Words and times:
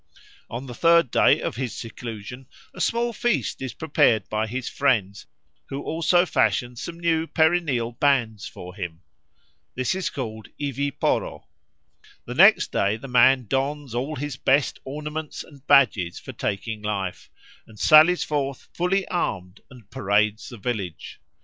On 0.49 0.65
the 0.65 0.73
third 0.73 1.11
day 1.11 1.39
of 1.41 1.57
his 1.57 1.75
seclusion 1.75 2.47
a 2.73 2.81
small 2.81 3.13
feast 3.13 3.61
is 3.61 3.75
prepared 3.75 4.27
by 4.29 4.47
his 4.47 4.67
friends, 4.67 5.27
who 5.67 5.83
also 5.83 6.25
fashion 6.25 6.75
some 6.75 6.99
new 6.99 7.27
perineal 7.27 7.91
bands 7.99 8.47
for 8.47 8.73
him. 8.73 9.03
This 9.75 9.93
is 9.93 10.09
called 10.09 10.47
ivi 10.57 10.89
poro. 10.91 11.43
The 12.25 12.33
next 12.33 12.71
day 12.71 12.97
the 12.97 13.07
man 13.07 13.45
dons 13.45 13.93
all 13.93 14.15
his 14.15 14.37
best 14.37 14.79
ornaments 14.85 15.43
and 15.43 15.67
badges 15.67 16.17
for 16.17 16.31
taking 16.31 16.81
life, 16.81 17.29
and 17.67 17.77
sallies 17.77 18.23
forth 18.23 18.69
fully 18.73 19.07
armed 19.09 19.61
and 19.69 19.87
parades 19.91 20.49
the 20.49 20.57
village. 20.57 21.19